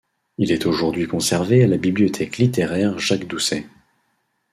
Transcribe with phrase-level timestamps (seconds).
[0.39, 3.67] Il est aujourd'hui conservé à la bibliothèque littéraire Jacques-Doucet.